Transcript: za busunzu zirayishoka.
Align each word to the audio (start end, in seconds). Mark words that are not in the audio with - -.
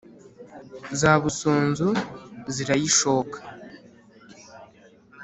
za 0.99 1.13
busunzu 1.21 1.89
zirayishoka. 2.53 3.39